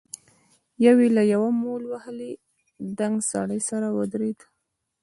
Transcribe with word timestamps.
يو 0.85 0.95
يې 1.03 1.09
له 1.15 1.23
يوه 1.33 1.49
مول 1.61 1.83
وهلي 1.91 2.31
دنګ 2.99 3.15
سړي 3.31 3.59
سره 3.69 3.87
ودرېد. 3.97 4.39